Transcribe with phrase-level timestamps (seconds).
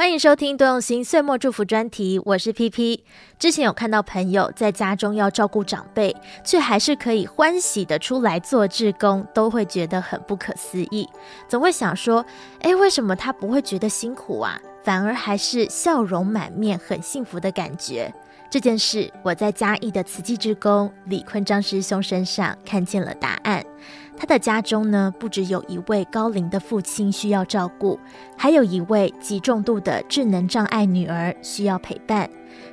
[0.00, 3.00] 欢迎收听多用心岁末祝福专题，我是 PP。
[3.38, 11.06] 之前有看到朋友在家中要照顾长辈，却还是可以欢喜的出来做志工，都会觉得很不可思议。
[11.46, 12.24] 总会想说，
[12.60, 14.58] 诶，为什么他不会觉得辛苦啊？
[14.82, 18.10] 反而还是笑容满面，很幸福的感觉。
[18.48, 23.62] 这件事，我在嘉义的慈济志工李坤章师兄身上看见了答案。
[24.20, 27.98] 他的家中呢，不只有一位高龄的父亲需要照顾，
[28.36, 32.28] 还有一位极重度的智能障碍女儿需要陪伴。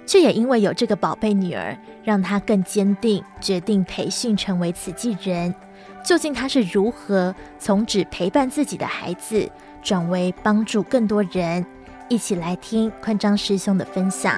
[0.05, 5.55] 却也因为有这个宝贝女儿，让他更坚定，决定培训成为慈济人。
[6.03, 9.49] 究竟他是如何从只陪伴自己的孩子，
[9.81, 11.65] 转为帮助更多人？
[12.09, 14.37] 一起来听坤章师兄的分享。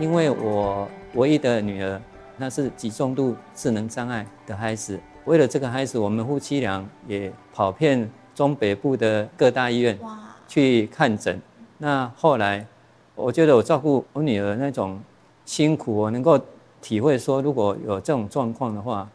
[0.00, 2.00] 因为我唯一的女儿。
[2.36, 4.98] 那是极重度智能障碍的孩子。
[5.24, 9.98] 为了这个孩子，我们夫妻俩也跑遍中北部的各大医院
[10.46, 11.40] 去看诊。
[11.78, 12.66] 那后来，
[13.14, 15.00] 我觉得我照顾我女儿那种
[15.46, 16.38] 辛苦，我能够
[16.82, 19.08] 体会说，如果有这种状况的话，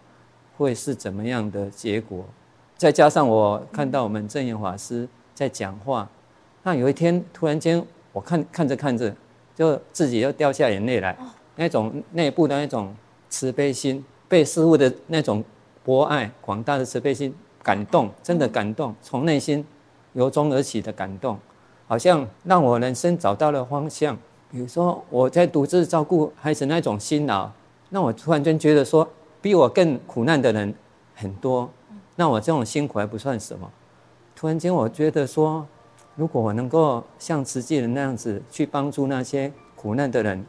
[0.58, 2.26] 会是怎么样的结果？
[2.76, 6.10] 再加上我看到我们正言法师在讲话，
[6.64, 9.14] 那有一天突然间，我看看着看着，
[9.54, 11.16] 就自己又掉下眼泪来，
[11.56, 12.96] 那种内部的那种。
[13.30, 15.44] 慈悲心，被师父的那种
[15.84, 19.66] 博爱、广大的慈悲心感动，真的感动，从内心
[20.14, 21.38] 由衷而起的感动，
[21.88, 24.18] 好像让我人生找到了方向。
[24.52, 27.50] 比如说我在独自照顾孩子那种辛劳，
[27.90, 29.08] 那我突然间觉得说，
[29.42, 30.74] 比我更苦难的人
[31.16, 31.70] 很多，
[32.16, 33.72] 那我这种辛苦还不算什么。
[34.36, 35.66] 突然间我觉得说，
[36.16, 40.44] 如果我能够像慈济人那样子去帮助那些苦难的人，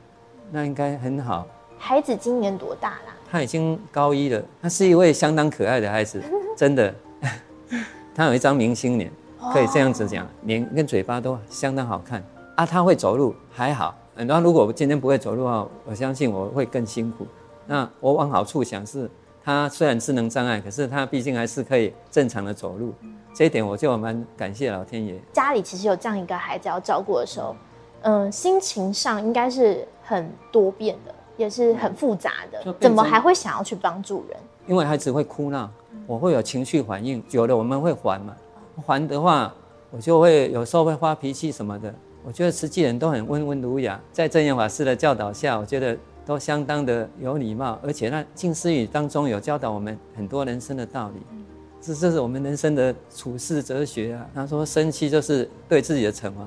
[0.51, 1.47] 那应该很好。
[1.83, 3.15] 孩子今年多大啦？
[3.31, 4.41] 他已经高一了。
[4.61, 6.23] 他是一位相当可爱的孩子，
[6.55, 6.95] 真的。
[8.15, 9.11] 他有一张明星脸，
[9.51, 12.23] 可以这样子讲，脸跟嘴巴都相当好看
[12.55, 12.67] 啊。
[12.67, 13.97] 他会走路，还好。
[14.15, 17.27] 然后如果我今天不会走路的话，我相信我会更辛苦。
[17.67, 19.11] 那我往好处想是，
[19.43, 22.93] 他虽然智能障碍，可是他毕竟还是可以正常的走路。
[23.33, 25.19] 这一点我就蛮感谢老天爷。
[25.33, 27.57] 家里其实有这样一个孩子要照顾的时候，
[28.03, 31.15] 嗯，心情上应该是很多变的。
[31.41, 34.37] 也是很复杂的，怎么还会想要去帮助人？
[34.67, 35.71] 因为孩子会哭闹，
[36.07, 38.37] 我会有情绪反应，久了我们会还嘛。
[38.87, 39.51] 还的话，
[39.91, 41.95] 我就会有时候会发脾气什么的。
[42.23, 45.97] 我觉得实际人都很温文儒雅，在正言法师的教导下，我觉得
[46.27, 51.23] 都相当的有礼貌，而且那静思语当中有教导我们很多人生的道理，
[51.81, 54.27] 这这是我们人生的处世哲学啊。
[54.35, 56.47] 他说生气就是对自己的惩罚。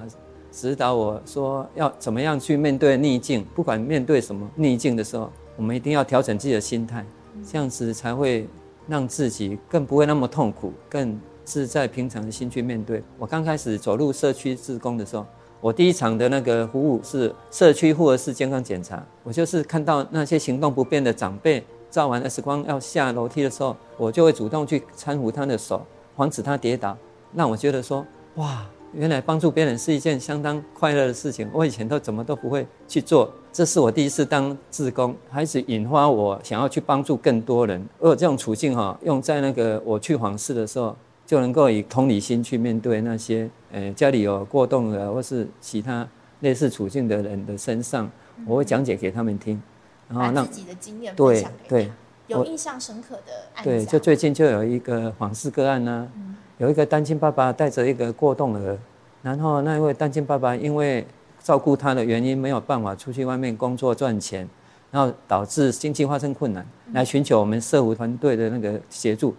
[0.54, 5.28] 指导我说要怎么样去面对逆境，不管面对什么逆境的时候，
[5.58, 7.04] 我们一定要调整自己的心态，
[7.44, 8.48] 这样子才会
[8.88, 13.04] 让自己更不会那么痛苦，更自在平常的心去面对。
[13.18, 15.26] 我刚开始走入社区志工的时候，
[15.60, 25.84] 我第一场的那个服务是社区复合式健康检查，我就是看到那些行动不便的长辈照完 X 光要下楼梯的时候，我就会主动去搀扶他的手，
[26.16, 26.96] 防止他跌倒，
[27.34, 28.64] 让我觉得说哇。
[28.94, 33.32] 原来帮助别人是一件相当快乐的事情，我以前都怎么都不会去做。
[33.52, 37.84] 这是我第一次当志工，开始引发我想要去帮助更多人。
[38.00, 40.96] 而这种处境哈，用在那个我去访视的时候，
[41.26, 46.08] 就能够以同理心去面对那些呃家里有过动的或是其他
[46.42, 48.10] 类似处境的人的身上，
[48.46, 49.62] 我会讲解给他们听，
[50.08, 51.86] 然后让自己的经验分享给他们。
[51.86, 51.92] 对对，
[52.28, 53.70] 有印象深刻的案例。
[53.70, 56.34] 对，就最近就有一个访视个案呢、啊。
[56.64, 58.78] 有一个单亲爸爸带着一个过动儿，
[59.22, 61.06] 然后那一位单亲爸爸因为
[61.42, 64.48] 照顾他的原因没有办法出去外面工作赚钱，
[64.90, 69.36] 然后导致经济发生困难，来寻求我们社福团队的那个协助。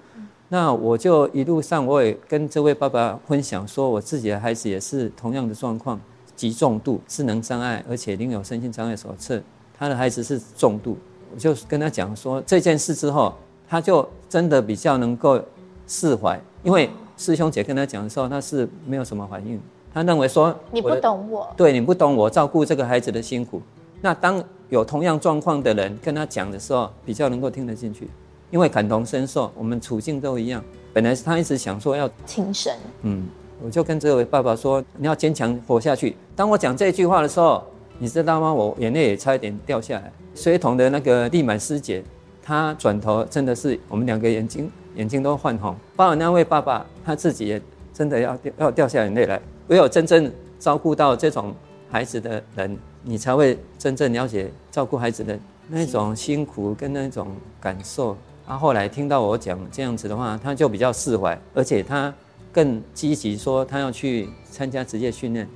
[0.50, 5.98] 那我就一路上我也跟这位爸爸分享说，我自己的孩子也是同样的状况，
[6.36, 9.40] 极重度智能障碍，而且另有身心障碍手册，
[9.78, 10.98] 他的孩子是重度。
[11.34, 13.34] 我就跟他讲说这件事之后，
[13.66, 15.42] 他就真的比较能够
[15.86, 16.90] 释怀，因为。
[17.16, 19.60] 师兄姐跟他讲的时候，他是没有什么反应。
[19.92, 23.62] 他认为说你不懂我，对你不懂我照顾这个孩子的辛苦。
[24.00, 28.08] 那当有同样状况的人跟他讲的时候，比较能够听得进去，
[28.50, 30.62] 因为感同身受，我们处境都一样。
[30.92, 32.72] 本来是他一直想说要轻生，
[33.02, 33.26] 嗯，
[33.62, 36.16] 我就跟这位爸爸说，你要坚强活下去。
[36.36, 37.62] 当我讲这句话的时候，
[37.98, 38.52] 你知道吗？
[38.52, 40.12] 我眼泪也差一点掉下来。
[40.34, 42.02] 水桶的那个丽满师姐，
[42.44, 44.70] 她转头真的是我们两个眼睛。
[44.96, 47.60] 眼睛都泛红，包括那位爸爸，他自己也
[47.92, 49.42] 真的要掉要掉下眼泪来。
[49.66, 50.30] 唯有真正
[50.60, 51.52] 照顾到这种
[51.90, 55.36] 孩子的人，你才会真正了解照顾孩子的
[55.68, 57.26] 那种辛苦跟那种
[57.60, 58.16] 感受。
[58.46, 62.14] 他后来听到我讲这样子的话，他就比较释怀，而且他
[62.52, 65.48] 更积极说他要去参加职业训练，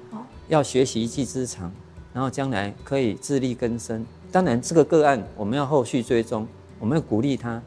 [0.49, 1.71] 要学习一技之长，
[2.13, 4.05] 然后将来可以自力更生。
[4.33, 6.45] 当然，这个个案我们要后续追踪，
[6.79, 7.61] 我们要鼓励他，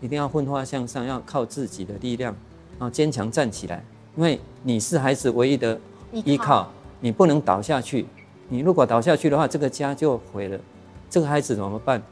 [0.00, 2.34] 一定要奋发向上，要靠自己的力量，
[2.78, 3.84] 然后坚强站起来。
[4.16, 5.78] 因为你是孩子唯一的
[6.12, 6.70] 依靠，
[7.00, 8.06] 你不能倒下去。
[8.48, 10.58] 你如果倒下去的话，这个家就毁了。
[11.08, 12.02] 这个孩子怎么办？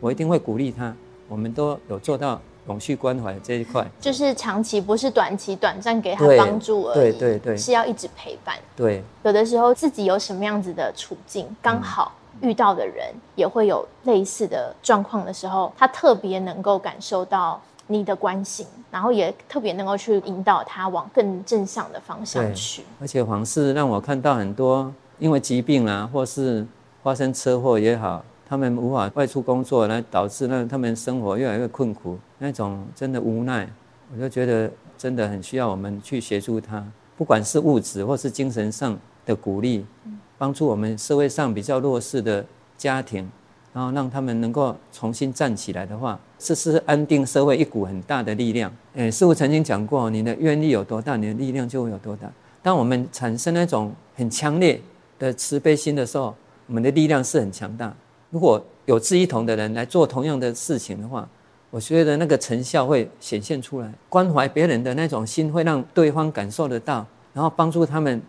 [0.00, 0.94] 我一定会鼓励他。
[1.28, 8.56] 我们都有做到永续关怀这一块，就是长期不是短期短暂给他帮助而已，对对对，对，是要一直陪伴。
[8.76, 12.12] 对，有的时候自己有什么样子的处境，刚好。
[12.42, 22.82] 遇到的人也会有类似的状况的时候，他特别能够感受到你的关心，然后也特别能够去引导他往更正向的方向去。
[23.00, 26.66] 而且往事让我看到很多因为疾病啊，或是
[27.02, 33.68] 发生车祸也好，他们无法外出工作，来导致让他们生活越来越困苦，那种真的无奈，
[34.14, 36.84] 我就觉得真的很需要我们去协助他，
[37.16, 38.96] 不管是物质或是精神上
[39.26, 39.84] 的鼓励。
[40.04, 42.42] 嗯帮助我们社会上比较弱势的
[42.78, 43.30] 家庭，
[43.74, 48.72] 然后让他们能够重新站起来的话，这是安定社会一股很大的力量。
[48.94, 52.26] 诶，师父曾经讲过，你的愿力有多大，你的力量就会有多大。
[52.62, 54.80] 当我们产生那种很强烈
[55.18, 56.34] 的慈悲心的时候，
[56.68, 57.94] 我们的力量是很强大。
[58.30, 61.28] 如果有志一同的人来做同样的事情的话，
[61.70, 63.92] 我觉得那个成效会显现出来。
[64.08, 68.22] 关怀别人的那种心，会让对方感受得到，然后帮助他们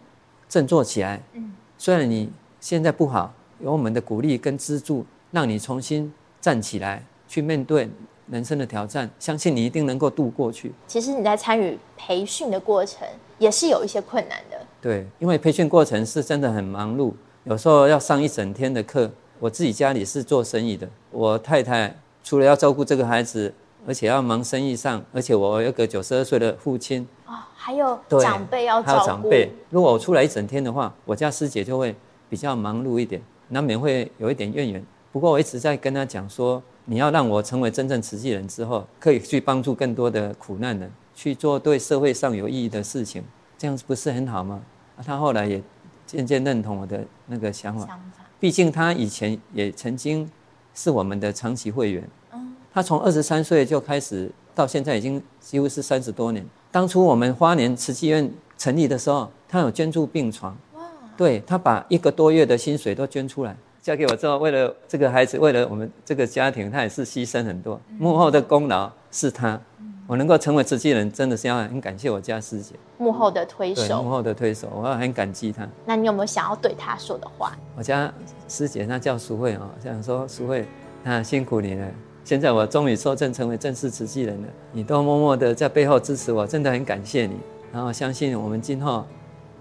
[0.49, 1.21] 振作起来。
[1.31, 1.53] 嗯。
[1.83, 2.29] 虽然你
[2.59, 7.89] 现在不好，有我们的鼓励跟资助，让你重新站起来，去面对
[8.29, 10.71] 人生的挑战，相信你一定能够度过去。
[10.85, 13.07] 其实你在参与培训的过程，
[13.39, 14.61] 也是有一些困难的。
[14.79, 17.13] 对，因为培训过程是真的很忙碌，
[17.45, 19.09] 有时候要上一整天的课。
[19.39, 23.51] 我自己家里是做生意的，我太太除了要照顾这个孩子，
[23.87, 27.07] 而且要忙生意上，而且我有个九十二岁的父亲。
[27.55, 29.51] 还有长辈要照顾，还有长辈。
[29.69, 31.95] 如果我出来一整天的话，我家师姐就会
[32.27, 34.83] 比较忙碌一点，难免会有一点怨言。
[35.11, 43.23] 不过我一直在跟她讲说，你要让我成为真正慈济人之后，可以去帮助更多的苦难人，去做对社会上有意义的事情，
[43.59, 44.59] 这样子不是很好吗？
[45.05, 45.61] 她后来也
[46.07, 47.99] 渐渐认同我的那个想法。
[48.39, 50.27] 毕竟她以前也曾经
[50.73, 52.09] 是我们的长期会员。
[52.71, 52.73] 嗯。
[52.73, 56.45] 她从二十三岁就开始，到现在已经几乎是三十多年。
[56.71, 60.55] 当初我们花莲慈济院成立的时候，他有捐助病床，
[61.17, 67.77] 对，他把一个多月的薪水都捐出来，交给我之后，为了这个孩子，为了我们这个家庭，他也是牺牲很多。
[67.97, 69.59] 幕后的功劳是他，
[70.07, 72.75] 我能够成为慈济人，真的是要很感谢我家师姐。
[72.97, 75.67] 幕后的推手，幕后的推手，我要很感激他。
[75.85, 77.57] 那你有没有想要对他说的话？
[77.75, 78.09] 我家
[78.47, 80.65] 师姐她叫淑慧啊，想说淑慧，
[81.03, 81.87] 那辛苦你了。
[82.23, 87.33] 现在我终于受证成为正式慈济人了，你都默默的在背后支持我，真的很感谢你。
[87.73, 89.05] 然后相信我们今后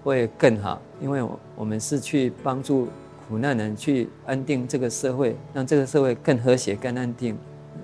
[0.03, 2.87] 会更好，因为我我们是去帮助
[3.27, 7.37] 苦难人，去安定这个社会，让这个社会更和谐、更安定，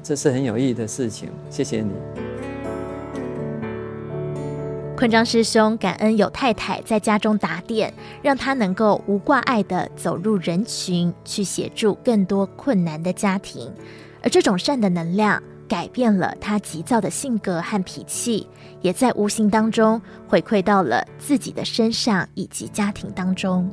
[0.03, 1.29] 这是很有意义的事情。
[1.49, 1.91] 谢谢你，
[4.95, 13.71] 坤章师兄，感恩有太太在家中打点，让他能够无挂碍的走入人群，去协助更多困难的家庭。
[14.23, 18.47] 而这种善的能量改变了他急躁的性格和脾气，
[18.81, 23.69] 也在无形当中回馈到了自己的身上以及家庭当中。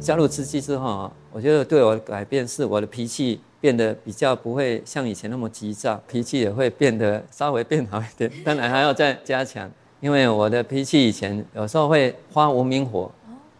[0.00, 8.30] 加入慈济之后，我觉得对我改变是我的脾气变得比较不会像以前那么急躁，脾气也会变得稍微变好一点。
[8.44, 9.70] 当然还要再加强，
[10.00, 13.10] 因为我的脾气以前有时候会发无名火，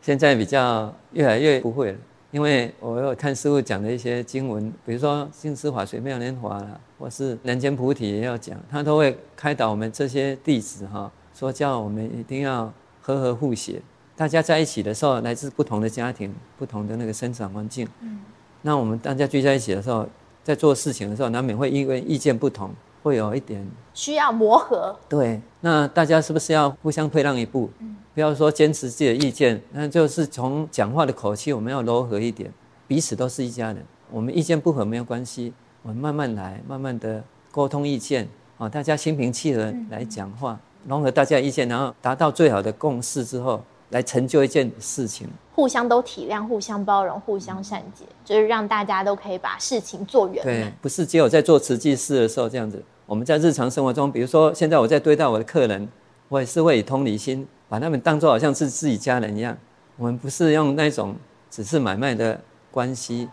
[0.00, 1.98] 现在比较越来越不会了。
[2.32, 12.72] 因为我有看师傅讲的一些经文，比如说《净思法水妙莲华》啦，或是《人间菩提》也要讲，他都会开导我们这些弟子哈，说叫我们一定要
[13.02, 13.82] 和和互协，
[14.16, 18.20] 大家在一起的时候，来自不同的家庭、不同的那个生长环境，嗯，
[18.62, 20.08] 那我们大家聚在一起的时候，
[20.42, 22.70] 在做事情的时候，难免会因为意见不同，
[23.02, 23.62] 会有一点
[23.92, 24.98] 需要磨合。
[25.06, 27.68] 对，那大家是不是要互相退让一步？
[27.80, 32.52] 嗯不要说坚持自己的意见，那就是从讲话的口气，我们要柔和一点。
[32.86, 35.52] 彼此都是一家人，我们意见不合没有关系，
[35.82, 38.28] 我们慢慢来，慢慢的沟通意见，
[38.58, 45.26] 啊，大家心平气和来讲话，融合大家意见，然后达到最好的共识之后，来成就一件事情。
[45.54, 50.44] 互相都体谅，互相包容，互相善解，就是让大家都可以把事情做圆满。
[50.44, 55.88] 对，不是只有在做慈济事的时候这样子，我们在日常生活中，比如说现在我在对待我的客人，
[56.28, 57.48] 我也是会以同理心。
[57.72, 59.56] 把他们当作好像是自己家人一样，
[59.96, 61.16] 我们不是用那种
[61.50, 62.38] 只是买卖的
[62.70, 63.26] 关系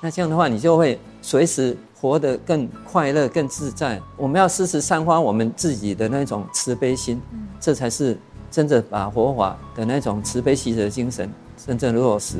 [0.00, 4.00] 那这样的话，你就会随时活得更快乐、更自在。
[4.16, 7.20] 我们要时时散发我们自己的那种慈悲心，
[7.58, 8.16] 这才是
[8.48, 12.36] 真正把佛法的那种慈悲喜舍精神真正落实。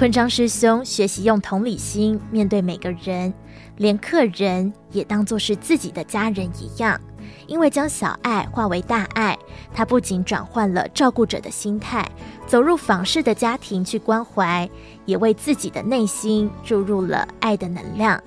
[0.00, 3.34] 昆章师兄学习用同理心面对每个人，
[3.76, 6.98] 连客人也当作是自己的家人一样。
[7.46, 9.38] 因为将小爱化为大爱，
[9.74, 12.10] 他不仅转换了照顾者的心态，
[12.46, 14.66] 走入访视的家庭去关怀，
[15.04, 18.18] 也为自己的内心注入了爱的能量。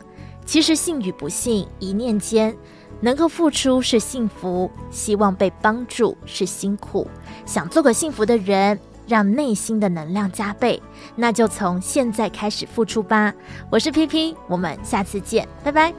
[0.46, 2.56] 其实幸与不幸，一念间，
[3.02, 7.08] 能够付出是幸福，希望被帮助是辛苦。
[7.48, 10.82] 想做个幸福的人，让内心的能量加倍，
[11.16, 13.34] 那就从现在开始付出吧。
[13.70, 15.94] 我是 PP，我们下次见，拜拜。